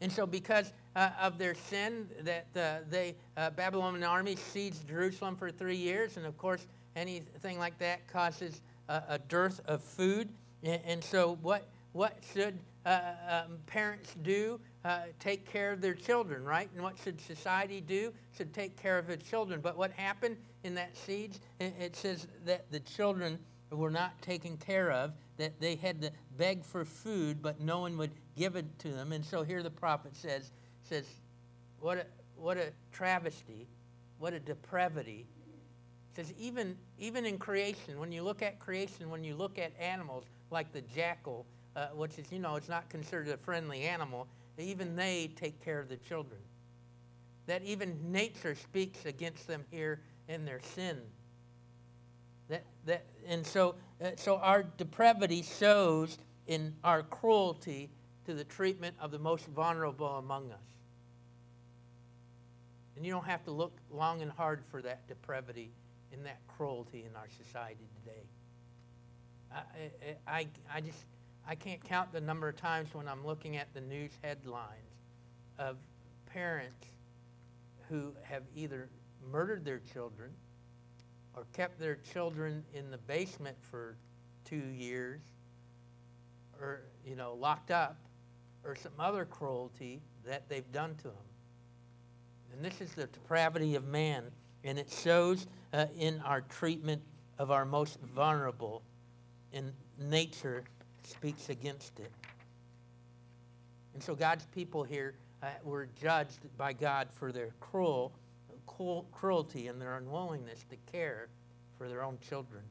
[0.00, 5.50] And so, because uh, of their sin, that uh, uh, Babylonian army sieged Jerusalem for
[5.50, 10.28] three years, and of course, anything like that causes a, dearth of food.
[10.62, 14.60] And, and, so, what what should uh, um, parents do?
[14.84, 16.68] Uh, take care of their children, right?
[16.74, 18.12] And what should society do?
[18.36, 19.60] Should take care of its children.
[19.60, 21.38] But what happened in that siege?
[21.58, 23.38] It says that the children
[23.70, 27.96] were not taken care of, that they had to beg for food, but no one
[27.98, 29.12] would give it to them.
[29.12, 30.52] And so here the prophet says,
[30.82, 31.06] says,
[31.80, 33.66] what a, what a travesty,
[34.18, 35.26] what a depravity.
[36.14, 40.24] says even, even in creation, when you look at creation, when you look at animals
[40.50, 44.26] like the jackal, uh, which is, you know, it's not considered a friendly animal,
[44.58, 46.40] even they take care of the children.
[47.46, 50.98] That even nature speaks against them here in their sin.
[52.86, 57.90] That, and so, uh, so our depravity shows in our cruelty
[58.24, 60.58] to the treatment of the most vulnerable among us.
[62.96, 65.70] And you don't have to look long and hard for that depravity
[66.12, 68.22] and that cruelty in our society today.
[69.52, 69.60] I,
[70.26, 71.04] I, I just
[71.48, 74.70] I can't count the number of times when I'm looking at the news headlines
[75.58, 75.76] of
[76.26, 76.86] parents
[77.88, 78.88] who have either
[79.30, 80.30] murdered their children
[81.36, 83.96] or kept their children in the basement for
[84.44, 85.20] two years
[86.60, 87.96] or, you know, locked up
[88.64, 91.26] or some other cruelty that they've done to them.
[92.52, 94.24] And this is the depravity of man,
[94.64, 97.02] and it shows uh, in our treatment
[97.38, 98.82] of our most vulnerable
[99.52, 100.64] and nature
[101.02, 102.10] speaks against it.
[103.94, 108.12] And so God's people here uh, were judged by God for their cruel,
[108.76, 111.28] cruel, cruelty and their unwillingness to care
[111.78, 112.62] for their own children.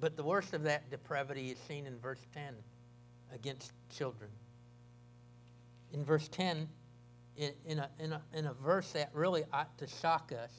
[0.00, 2.54] But the worst of that depravity is seen in verse 10
[3.34, 4.30] against children.
[5.92, 6.68] In verse 10,
[7.36, 10.52] in, in, a, in, a, in a verse that really ought to shock us,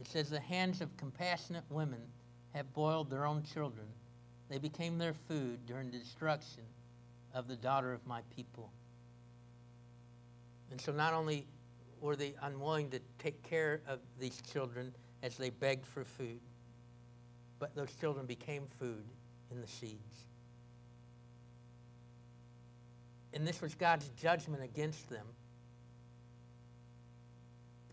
[0.00, 2.00] it says, The hands of compassionate women
[2.54, 3.86] have boiled their own children
[4.50, 6.64] they became their food during the destruction
[7.32, 8.70] of the daughter of my people.
[10.72, 11.46] And so not only
[12.00, 16.40] were they unwilling to take care of these children as they begged for food,
[17.58, 19.04] but those children became food
[19.50, 19.98] in the siege.
[23.32, 25.26] And this was God's judgment against them.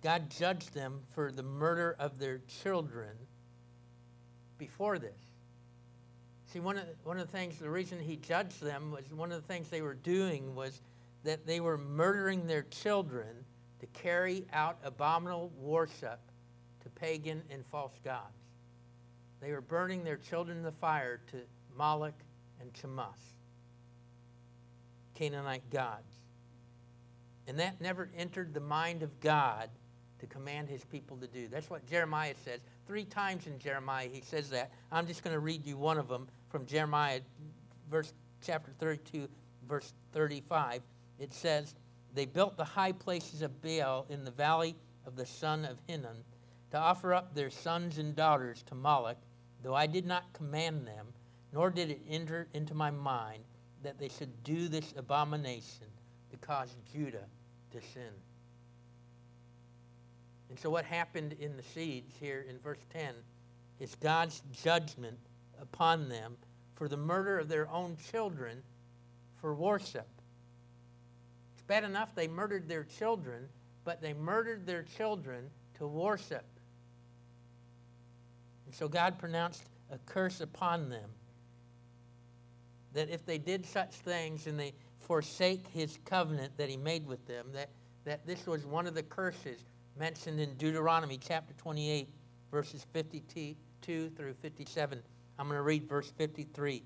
[0.02, 3.12] God judged them for the murder of their children
[4.58, 5.20] before this.
[6.52, 9.42] See, one of, one of the things, the reason he judged them was one of
[9.42, 10.82] the things they were doing was
[11.24, 13.44] that they were murdering their children
[13.80, 16.20] to carry out abominable worship
[16.84, 18.24] to pagan and false gods.
[19.42, 21.38] They were burning their children in the fire to
[21.78, 22.16] Moloch
[22.60, 23.06] and Chemosh,
[25.14, 26.12] Canaanite gods.
[27.48, 29.70] And that never entered the mind of God
[30.20, 31.48] to command his people to do.
[31.48, 32.60] That's what Jeremiah says.
[32.88, 34.72] Three times in Jeremiah he says that.
[34.92, 37.22] I'm just going to read you one of them from Jeremiah,
[37.90, 39.28] verse chapter 32,
[39.68, 40.82] verse 35.
[41.20, 41.76] It says,
[42.14, 46.18] They built the high places of Baal in the valley of the son of Hinnom
[46.72, 49.18] to offer up their sons and daughters to Moloch,
[49.64, 51.08] though I did not command them,
[51.54, 53.44] nor did it enter into my mind
[53.84, 55.88] that they should do this abomination
[56.32, 57.26] to cause Judah
[57.72, 58.12] to sin.
[60.50, 63.14] And so, what happened in the siege here in verse 10
[63.80, 65.18] is God's judgment
[65.62, 66.38] upon them
[66.76, 68.62] for the murder of their own children
[69.42, 70.08] for worship.
[71.68, 73.48] Bad enough they murdered their children,
[73.84, 76.46] but they murdered their children to worship.
[78.66, 81.10] And so God pronounced a curse upon them
[82.94, 87.26] that if they did such things and they forsake his covenant that he made with
[87.28, 87.70] them, that,
[88.06, 89.60] that this was one of the curses
[89.98, 92.08] mentioned in Deuteronomy chapter 28,
[92.52, 93.56] verses 52
[94.10, 95.02] through 57.
[95.40, 96.84] I'm going to read verse 53.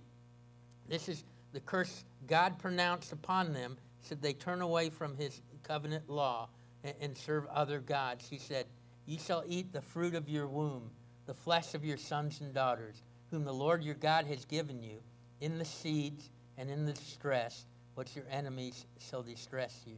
[0.87, 6.09] This is the curse God pronounced upon them should they turn away from his covenant
[6.09, 6.49] law
[6.83, 8.27] and, and serve other gods.
[8.27, 8.65] He said,
[9.05, 10.89] You shall eat the fruit of your womb,
[11.25, 15.01] the flesh of your sons and daughters, whom the Lord your God has given you,
[15.39, 19.97] in the seeds and in the distress, which your enemies shall distress you.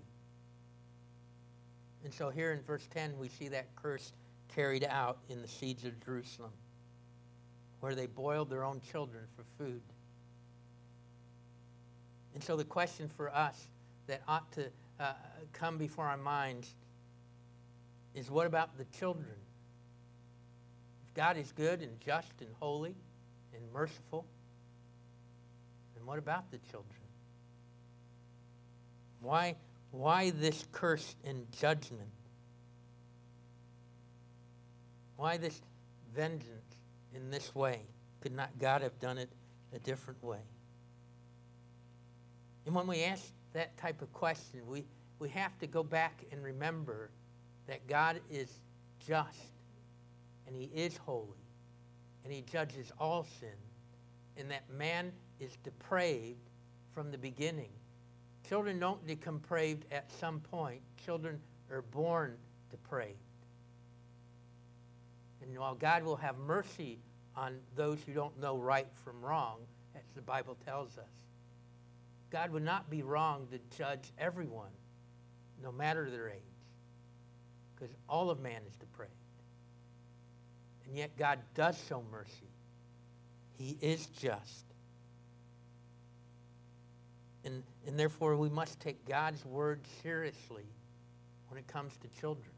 [2.04, 4.12] And so here in verse 10, we see that curse
[4.54, 6.52] carried out in the siege of Jerusalem,
[7.80, 9.82] where they boiled their own children for food.
[12.34, 13.68] And so the question for us
[14.08, 15.14] that ought to uh,
[15.54, 16.74] come before our minds
[18.16, 19.36] is what about the children?
[21.08, 22.96] If God is good and just and holy
[23.54, 24.26] and merciful,
[25.96, 26.90] then what about the children?
[29.22, 29.56] Why,
[29.92, 32.10] why this curse and judgment?
[35.16, 35.62] Why this
[36.16, 36.76] vengeance
[37.16, 37.82] in this way?
[38.22, 39.30] Could not God have done it
[39.74, 40.40] a different way?
[42.66, 44.86] And when we ask that type of question, we,
[45.20, 47.10] we have to go back and remember
[47.68, 48.50] that God is
[49.06, 49.40] just
[50.48, 51.28] and he is holy
[52.24, 53.50] and he judges all sin
[54.38, 56.50] and that man is depraved
[56.94, 57.70] from the beginning.
[58.48, 60.82] Children don't become depraved at some point.
[61.06, 61.40] Children
[61.72, 62.36] are born
[62.72, 63.18] depraved.
[65.42, 67.00] And while God will have mercy
[67.36, 69.60] on those who don't know right from wrong,
[69.96, 71.10] as the Bible tells us,
[72.34, 74.72] God would not be wrong to judge everyone,
[75.62, 76.42] no matter their age,
[77.76, 79.12] because all of man is depraved.
[80.88, 82.50] And yet God does show mercy.
[83.60, 84.66] He is just.
[87.46, 90.66] And, and therefore, we must take God's word seriously
[91.50, 92.50] when it comes to children.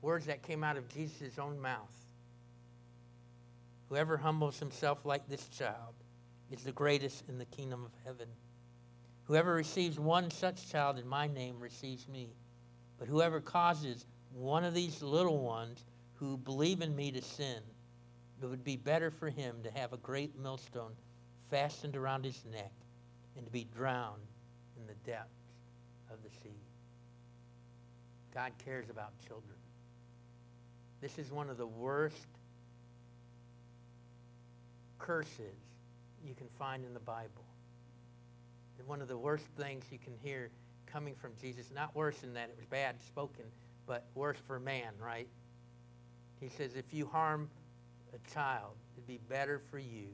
[0.00, 1.90] Words that came out of Jesus' own mouth.
[3.88, 5.94] Whoever humbles himself like this child
[6.54, 8.28] is the greatest in the kingdom of heaven.
[9.24, 12.30] Whoever receives one such child in my name receives me.
[12.98, 17.58] But whoever causes one of these little ones who believe in me to sin,
[18.40, 20.92] it would be better for him to have a great millstone
[21.50, 22.72] fastened around his neck
[23.36, 24.22] and to be drowned
[24.76, 25.30] in the depths
[26.10, 26.60] of the sea.
[28.32, 29.56] God cares about children.
[31.00, 32.26] This is one of the worst
[34.98, 35.63] curses
[36.24, 37.44] you can find in the Bible.
[38.78, 40.50] And one of the worst things you can hear
[40.86, 43.44] coming from Jesus, not worse than that, it was bad spoken,
[43.86, 45.28] but worse for man, right?
[46.40, 47.48] He says, if you harm
[48.12, 50.06] a child, it'd be better for you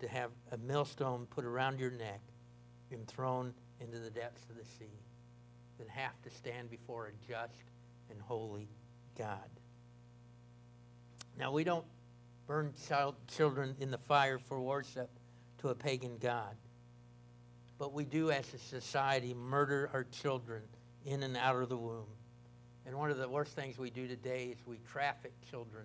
[0.00, 2.20] to have a millstone put around your neck
[2.90, 4.98] and thrown into the depths of the sea
[5.78, 7.64] than have to stand before a just
[8.10, 8.68] and holy
[9.18, 9.48] God.
[11.38, 11.84] Now, we don't
[12.46, 15.10] burn child, children in the fire for worship
[15.58, 16.56] to a pagan God.
[17.78, 20.62] But we do, as a society, murder our children
[21.04, 22.06] in and out of the womb.
[22.86, 25.84] And one of the worst things we do today is we traffic children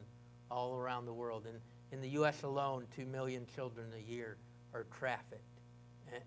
[0.49, 1.45] all around the world.
[1.47, 1.59] And
[1.91, 2.43] in the U.S.
[2.43, 4.37] alone, 2 million children a year
[4.73, 5.41] are trafficked.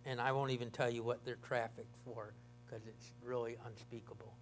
[0.05, 2.35] And I won't even tell you what they're trafficked for
[2.67, 4.33] because it's really unspeakable.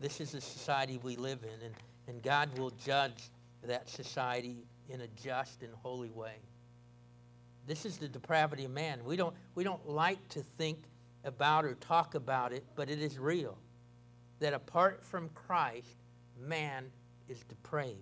[0.00, 1.74] This is the society we live in, and,
[2.08, 3.30] and God will judge
[3.68, 6.36] that society in a just and holy way.
[7.66, 9.00] This is the depravity of man.
[9.04, 10.78] We don't, we don't like to think
[11.24, 13.56] about or talk about it, but it is real.
[14.40, 15.96] That apart from Christ,
[16.38, 16.84] man
[17.28, 17.98] is depraved.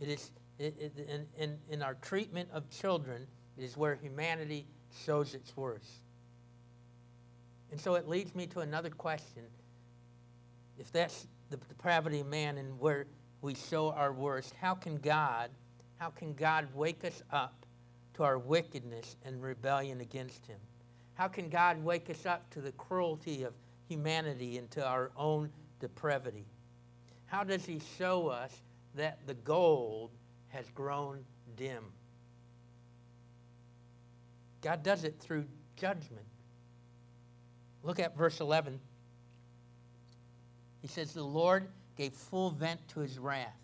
[0.00, 4.66] It is it, it, in, in, in our treatment of children is where humanity
[5.04, 6.02] shows its worst.
[7.70, 9.44] And so it leads me to another question.
[10.78, 13.06] If that's the depravity of man and where
[13.40, 15.50] we show our worst, how can God,
[15.98, 17.66] how can God wake us up
[18.14, 20.58] to our wickedness and rebellion against him?
[21.14, 23.54] How can God wake us up to the cruelty of
[23.88, 26.44] humanity and to our own depravity?
[27.26, 28.52] How does he show us
[28.94, 30.10] that the gold
[30.48, 31.24] has grown
[31.56, 31.84] dim?
[34.62, 35.44] God does it through
[35.76, 36.26] judgment.
[37.82, 38.80] Look at verse 11.
[40.82, 41.68] He says, The Lord
[41.98, 43.58] gave full vent to his wrath.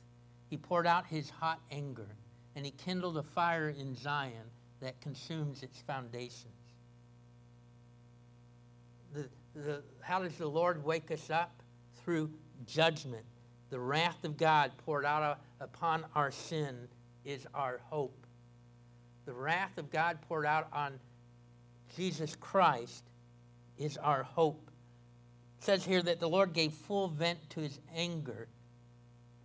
[0.51, 2.09] He poured out his hot anger
[2.57, 6.53] and he kindled a fire in Zion that consumes its foundations.
[9.15, 11.63] The, the, how does the Lord wake us up?
[12.05, 12.31] Through
[12.67, 13.25] judgment.
[13.71, 16.89] The wrath of God poured out uh, upon our sin
[17.25, 18.27] is our hope.
[19.27, 20.99] The wrath of God poured out on
[21.97, 23.05] Jesus Christ
[23.79, 24.71] is our hope.
[25.65, 28.49] Says here that the Lord gave full vent to his anger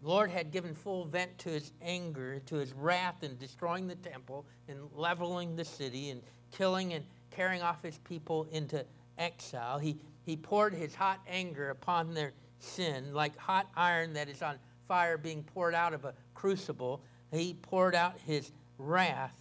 [0.01, 3.95] the Lord had given full vent to his anger, to his wrath in destroying the
[3.95, 8.85] temple and leveling the city and killing and carrying off his people into
[9.17, 9.77] exile.
[9.77, 14.57] He, he poured his hot anger upon their sin, like hot iron that is on
[14.87, 17.01] fire being poured out of a crucible.
[17.31, 19.35] He poured out his wrath.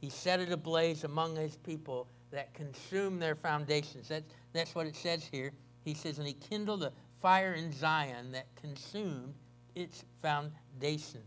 [0.00, 4.08] He set it ablaze among his people that consumed their foundations.
[4.08, 4.24] That,
[4.54, 5.52] that's what it says here.
[5.84, 9.34] He says, and he kindled a fire in Zion that consumed
[9.74, 11.24] its foundations.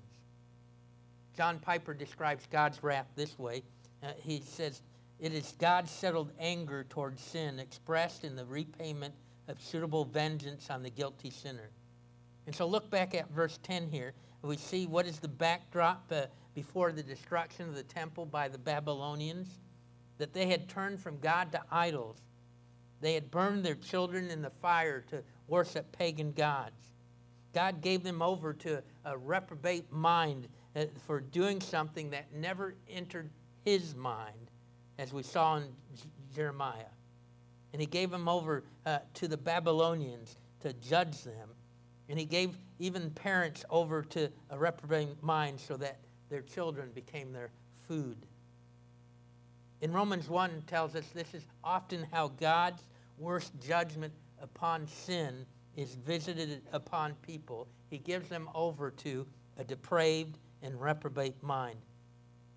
[1.36, 3.62] John Piper describes God's wrath this way.
[4.01, 4.82] Uh, he says,
[5.20, 9.14] It is God's settled anger towards sin expressed in the repayment
[9.47, 11.70] of suitable vengeance on the guilty sinner.
[12.47, 14.14] And so look back at verse 10 here.
[14.41, 16.24] We see what is the backdrop uh,
[16.55, 19.60] before the destruction of the temple by the Babylonians.
[20.18, 22.18] That they had turned from God to idols.
[23.01, 26.81] They had burned their children in the fire to worship pagan gods.
[27.53, 33.29] God gave them over to a reprobate mind uh, for doing something that never entered
[33.65, 34.51] his mind,
[34.99, 35.63] as we saw in
[36.35, 36.91] Jeremiah.
[37.73, 41.49] And he gave them over uh, to the Babylonians to judge them.
[42.09, 45.97] And he gave even parents over to a reprobate mind so that
[46.29, 47.49] their children became their
[47.87, 48.17] food.
[49.80, 52.82] In Romans 1 tells us this is often how God's
[53.19, 57.67] worst judgment upon sin is visited upon people.
[57.89, 61.78] He gives them over to a depraved and reprobate mind.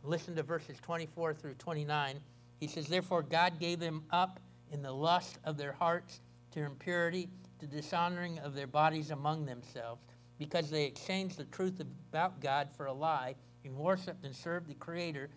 [0.03, 2.21] Listen to verses 24 through 29.
[2.59, 4.41] He says, Therefore God gave them up
[4.73, 6.21] in the lust of their hearts
[6.53, 10.01] to impurity, to dishonoring of their bodies among themselves,
[10.39, 14.75] because they exchanged the truth about God for a lie, and worshipped and served the
[14.75, 15.29] Creator,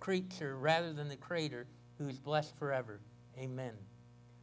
[0.00, 1.66] creature rather than the Creator,
[1.98, 3.00] who is blessed forever.
[3.38, 3.72] Amen.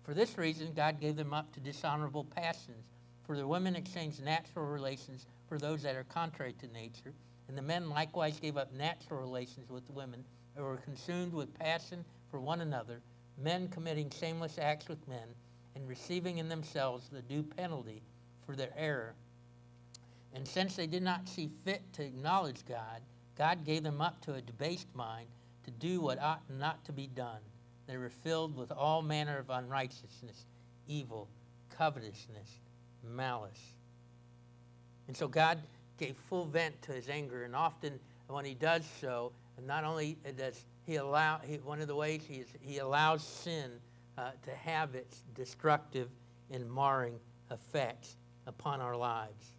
[0.03, 2.86] For this reason, God gave them up to dishonorable passions.
[3.26, 7.14] For the women exchanged natural relations for those that are contrary to nature.
[7.47, 10.24] And the men likewise gave up natural relations with the women
[10.55, 13.01] and were consumed with passion for one another,
[13.38, 15.36] men committing shameless acts with men
[15.76, 18.01] and receiving in themselves the due penalty
[18.45, 19.14] for their error.
[20.34, 23.01] And since they did not see fit to acknowledge God,
[23.41, 25.25] God gave them up to a debased mind
[25.63, 27.39] to do what ought not to be done.
[27.87, 30.45] They were filled with all manner of unrighteousness,
[30.87, 31.27] evil,
[31.75, 32.59] covetousness,
[33.03, 33.73] malice.
[35.07, 35.57] And so God
[35.97, 39.31] gave full vent to his anger, and often when he does so,
[39.65, 43.71] not only does he allow, he, one of the ways he, is, he allows sin
[44.19, 46.09] uh, to have its destructive
[46.51, 47.19] and marring
[47.49, 49.55] effects upon our lives.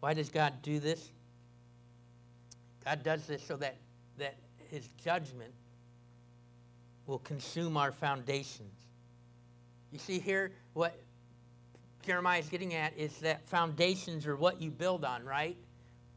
[0.00, 1.10] Why does God do this?
[2.84, 3.76] God does this so that,
[4.18, 4.36] that
[4.70, 5.52] his judgment
[7.06, 8.72] will consume our foundations.
[9.92, 10.98] You see here, what
[12.04, 15.56] Jeremiah is getting at is that foundations are what you build on, right?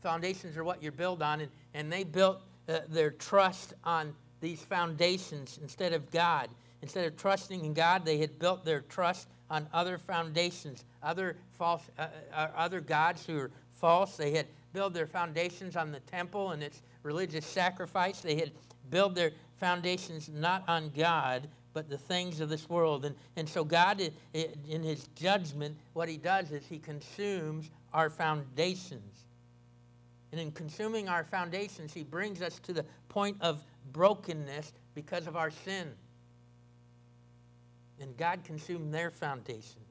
[0.01, 4.61] Foundations are what you build on, and, and they built uh, their trust on these
[4.61, 6.49] foundations instead of God.
[6.81, 11.83] Instead of trusting in God, they had built their trust on other foundations, other false,
[11.97, 14.17] uh, uh, other gods who were false.
[14.17, 18.21] They had built their foundations on the temple and its religious sacrifice.
[18.21, 18.51] They had
[18.89, 23.05] built their foundations not on God, but the things of this world.
[23.05, 24.01] And, and so, God,
[24.33, 29.25] in his judgment, what he does is he consumes our foundations.
[30.31, 33.63] And in consuming our foundations, he brings us to the point of
[33.93, 35.91] brokenness because of our sin.
[37.99, 39.86] And God consumed their foundations.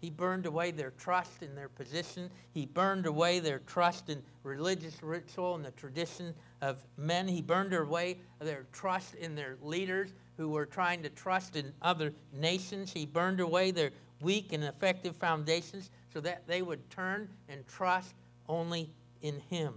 [0.00, 2.30] He burned away their trust in their position.
[2.52, 7.26] He burned away their trust in religious ritual and the tradition of men.
[7.26, 12.12] He burned away their trust in their leaders who were trying to trust in other
[12.32, 12.92] nations.
[12.92, 13.90] He burned away their
[14.20, 18.14] weak and effective foundations so that they would turn and trust
[18.48, 18.90] only
[19.22, 19.74] in Him.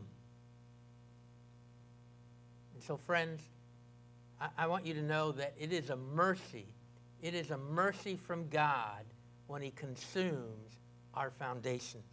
[2.73, 3.41] And so, friends,
[4.41, 6.65] I, I want you to know that it is a mercy.
[7.21, 9.05] It is a mercy from God
[9.49, 10.77] when He consumes
[11.15, 12.03] our foundations.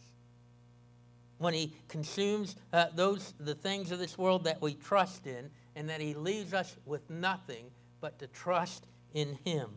[1.37, 5.89] When He consumes uh, those the things of this world that we trust in, and
[5.91, 7.67] that He leaves us with nothing
[8.01, 9.69] but to trust in Him.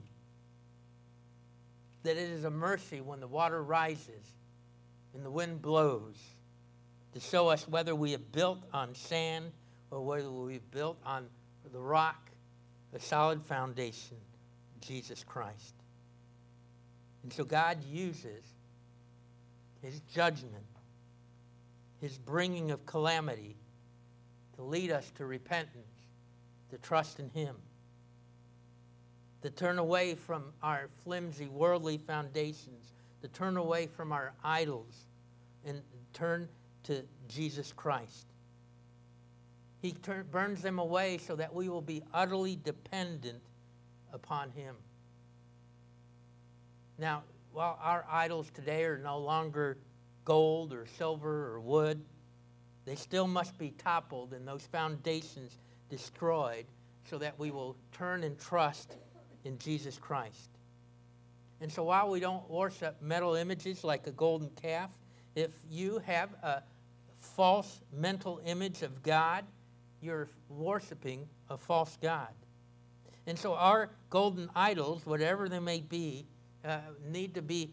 [2.04, 4.34] That it is a mercy when the water rises
[5.14, 6.16] and the wind blows
[7.14, 9.52] to show us whether we have built on sand
[9.92, 11.28] or whether we've built on
[11.74, 12.30] the rock,
[12.94, 14.16] the solid foundation,
[14.80, 15.79] Jesus Christ.
[17.24, 18.44] And so God uses
[19.82, 20.66] his judgment,
[22.02, 23.56] his bringing of calamity
[24.56, 26.08] to lead us to repentance,
[26.70, 27.56] to trust in him,
[29.42, 35.06] to turn away from our flimsy worldly foundations, to turn away from our idols,
[35.66, 35.82] and
[36.14, 36.48] turn
[36.84, 38.28] to Jesus Christ.
[39.82, 43.42] He turn, burns them away so that we will be utterly dependent
[44.12, 44.76] upon him.
[47.00, 47.24] Now,
[47.54, 49.78] while our idols today are no longer
[50.26, 52.04] gold or silver or wood,
[52.86, 55.58] they still must be toppled and those foundations
[55.90, 56.66] destroyed
[57.10, 58.98] so that we will turn and trust
[59.46, 60.50] in Jesus Christ.
[61.62, 64.92] And so while we don't worship metal images like a golden calf,
[65.36, 66.62] if you have a
[67.20, 69.46] false mental image of God,
[70.02, 72.34] you're worshiping a false God.
[73.26, 76.26] And so our golden idols, whatever they may be,
[76.66, 77.72] uh, need to be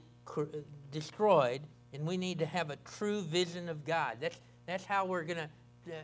[0.93, 1.61] destroyed,
[1.93, 4.16] and we need to have a true vision of God.
[4.20, 6.01] That's, that's how we're going to, uh,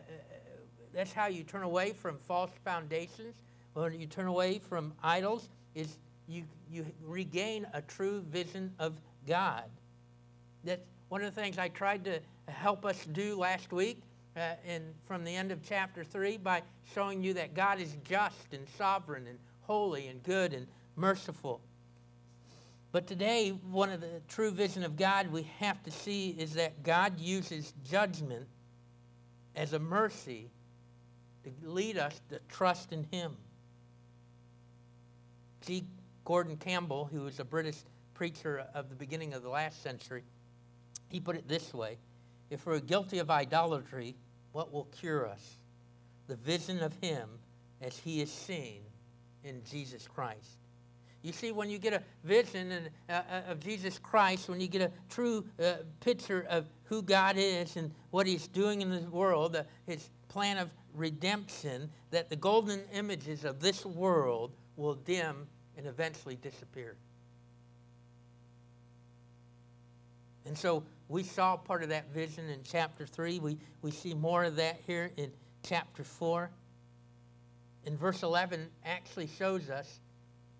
[0.93, 3.35] that's how you turn away from false foundations.
[3.73, 8.93] When you turn away from idols, is you, you regain a true vision of
[9.27, 9.63] God.
[10.63, 14.01] That's one of the things I tried to help us do last week
[14.35, 14.53] uh,
[15.05, 16.61] from the end of chapter 3 by
[16.93, 21.61] showing you that God is just and sovereign and holy and good and merciful.
[22.93, 26.83] But today, one of the true vision of God we have to see is that
[26.83, 28.45] God uses judgment
[29.55, 30.51] as a mercy
[31.43, 33.35] to lead us to trust in him.
[35.65, 35.85] G.
[36.23, 37.77] Gordon Campbell, who was a British
[38.13, 40.23] preacher of the beginning of the last century,
[41.09, 41.97] he put it this way
[42.51, 44.15] If we're guilty of idolatry,
[44.51, 45.57] what will cure us?
[46.27, 47.27] The vision of him
[47.81, 48.81] as he is seen
[49.43, 50.59] in Jesus Christ.
[51.23, 54.67] You see, when you get a vision and, uh, uh, of Jesus Christ, when you
[54.67, 59.05] get a true uh, picture of who God is and what he's doing in this
[59.05, 59.57] world,
[59.87, 65.47] his plan of redemption, that the golden images of this world will dim
[65.77, 66.97] and eventually disappear.
[70.45, 73.39] And so we saw part of that vision in chapter 3.
[73.39, 75.31] We, we see more of that here in
[75.63, 76.49] chapter 4.
[77.85, 80.01] In verse 11 actually shows us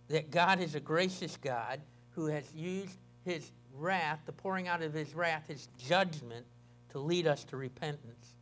[0.09, 1.81] that God is a gracious God
[2.11, 6.45] who has used his wrath, the pouring out of his wrath, his judgment,
[6.89, 8.35] to lead us to repentance.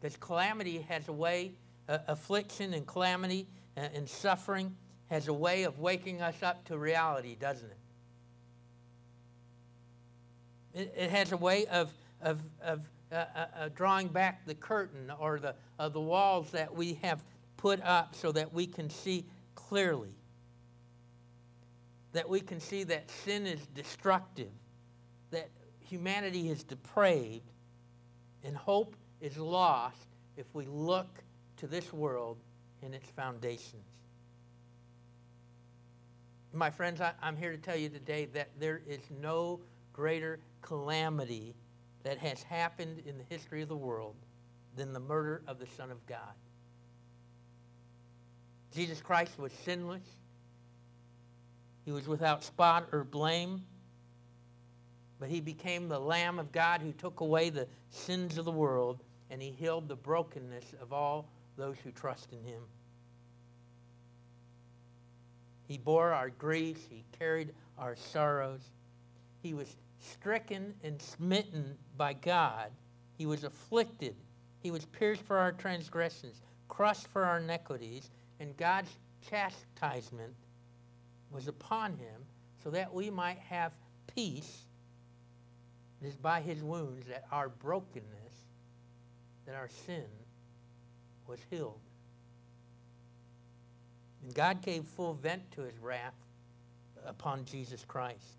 [0.00, 1.52] Because calamity has a way,
[1.88, 3.46] uh, affliction and calamity
[3.76, 4.76] and, and suffering
[5.10, 7.78] has a way of waking us up to reality, doesn't it?
[10.80, 15.12] It, it has a way of, of, of uh, uh, uh, drawing back the curtain
[15.18, 17.22] or the, uh, the walls that we have
[17.56, 20.14] put up so that we can see clearly.
[22.16, 24.48] That we can see that sin is destructive,
[25.32, 25.50] that
[25.80, 27.52] humanity is depraved,
[28.42, 30.06] and hope is lost
[30.38, 31.22] if we look
[31.58, 32.38] to this world
[32.82, 33.84] and its foundations.
[36.54, 39.60] My friends, I, am here to tell you today that there is no
[39.92, 41.54] greater calamity
[42.02, 44.14] that has happened in the history of the world
[44.74, 46.32] than the murder of the Son of God.
[48.74, 50.06] Jesus Christ was sinless.
[51.86, 53.62] He was without spot or blame.
[55.20, 59.04] But he became the Lamb of God who took away the sins of the world,
[59.30, 62.60] and he healed the brokenness of all those who trust in him.
[65.68, 66.82] He bore our griefs.
[66.90, 68.62] He carried our sorrows.
[69.40, 72.72] He was stricken and smitten by God.
[73.16, 74.16] He was afflicted.
[74.60, 78.10] He was pierced for our transgressions, crushed for our iniquities,
[78.40, 78.90] and God's
[79.30, 80.34] chastisement
[81.30, 82.22] was upon him
[82.62, 83.72] so that we might have
[84.14, 84.64] peace.
[86.02, 88.34] It is by his wounds that our brokenness,
[89.46, 90.04] that our sin
[91.26, 91.80] was healed.
[94.22, 96.14] And God gave full vent to his wrath
[97.06, 98.38] upon Jesus Christ.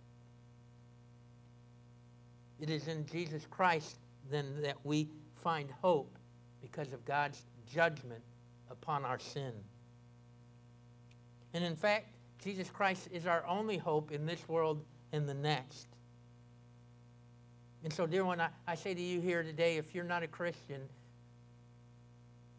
[2.59, 3.97] It is in Jesus Christ
[4.29, 6.17] then that we find hope
[6.61, 8.23] because of God's judgment
[8.69, 9.53] upon our sin.
[11.53, 15.87] And in fact, Jesus Christ is our only hope in this world and the next.
[17.83, 20.27] And so, dear one, I, I say to you here today if you're not a
[20.27, 20.81] Christian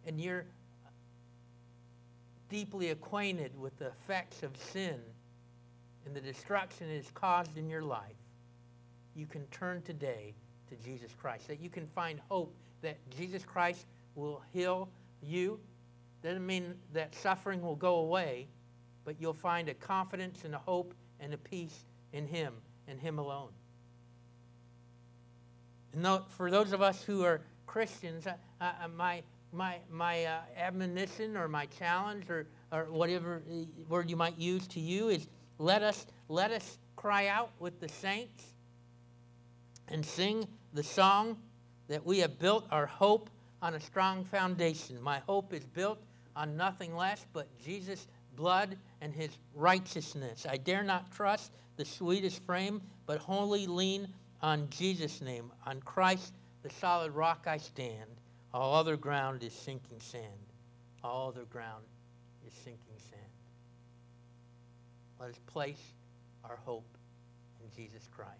[0.06, 0.46] and you're
[2.48, 4.98] deeply acquainted with the effects of sin
[6.06, 8.16] and the destruction it has caused in your life,
[9.14, 10.34] you can turn today
[10.68, 11.48] to Jesus Christ.
[11.48, 14.88] That you can find hope that Jesus Christ will heal
[15.22, 15.60] you.
[16.22, 18.46] Doesn't mean that suffering will go away,
[19.08, 22.52] but you'll find a confidence and a hope and a peace in Him
[22.88, 23.48] and Him alone.
[25.94, 31.38] And for those of us who are Christians, uh, uh, my, my, my uh, admonition
[31.38, 35.26] or my challenge or, or whatever uh, word you might use to you is
[35.58, 38.44] let us, let us cry out with the saints
[39.88, 41.38] and sing the song
[41.88, 43.30] that we have built our hope
[43.62, 45.00] on a strong foundation.
[45.00, 45.98] My hope is built
[46.36, 48.06] on nothing less but Jesus'
[48.38, 50.46] blood and his righteousness.
[50.48, 54.08] I dare not trust the sweetest frame, but wholly lean
[54.40, 55.50] on Jesus' name.
[55.66, 56.32] On Christ,
[56.62, 58.08] the solid rock I stand.
[58.54, 60.24] All other ground is sinking sand.
[61.02, 61.84] All other ground
[62.46, 63.22] is sinking sand.
[65.20, 65.82] Let us place
[66.44, 66.96] our hope
[67.62, 68.30] in Jesus Christ.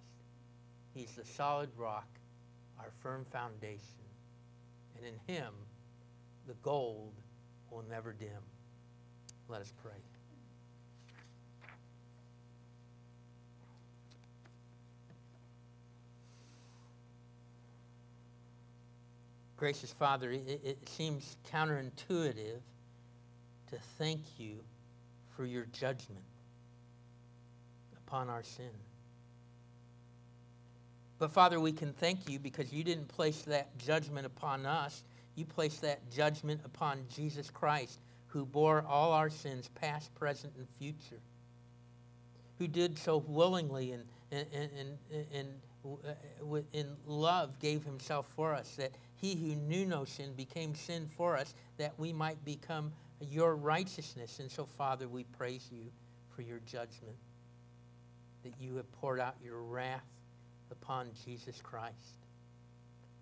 [0.95, 2.09] He's the solid rock,
[2.79, 3.83] our firm foundation.
[4.97, 5.53] And in him,
[6.47, 7.15] the gold
[7.71, 8.43] will never dim.
[9.49, 9.93] Let us pray.
[19.59, 22.61] Gracious Father, it, it, seems counterintuitive
[23.71, 24.59] to thank you
[25.37, 26.23] for your judgment
[28.07, 28.71] upon our sin.
[31.19, 35.03] But Father, we can thank you because you didn't place that judgment upon us.
[35.35, 37.99] You placed that judgment upon Jesus Christ,
[38.29, 41.21] who bore all our sins, past, present, and future,
[42.59, 44.97] who did so willingly and, and, and,
[45.33, 45.49] and,
[45.85, 51.09] uh, in love gave himself for us, that he who knew no sin became sin
[51.17, 54.39] for us, that we might become your righteousness.
[54.41, 55.91] And so, Father, we praise you
[56.35, 57.17] for your judgment,
[58.45, 60.05] that you have poured out your wrath
[60.71, 62.27] upon Jesus Christ,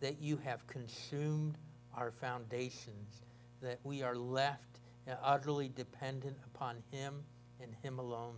[0.00, 1.56] that you have consumed
[1.94, 3.22] our foundations,
[3.62, 4.80] that we are left
[5.22, 7.22] utterly dependent upon him
[7.62, 8.36] and him alone.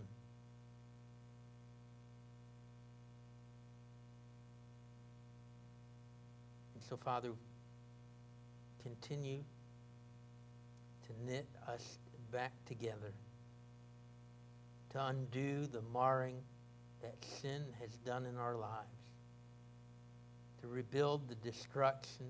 [6.75, 7.31] And so, Father,
[8.83, 9.43] continue
[11.07, 11.97] to knit us
[12.31, 13.13] back together,
[14.91, 16.35] to undo the marring
[17.01, 18.99] that sin has done in our lives
[20.61, 22.25] to rebuild the destruction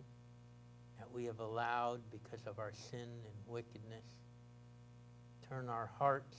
[0.97, 4.05] that we have allowed because of our sin and wickedness.
[5.49, 6.37] Turn our hearts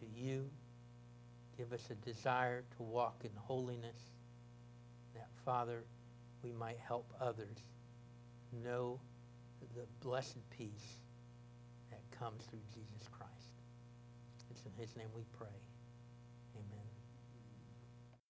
[0.00, 0.48] to you.
[1.56, 4.00] Give us a desire to walk in holiness,
[5.14, 5.82] that, Father,
[6.42, 7.58] we might help others
[8.64, 8.98] know
[9.76, 10.96] the blessed peace
[11.90, 13.32] that comes through Jesus Christ.
[14.50, 15.48] It's in his name we pray.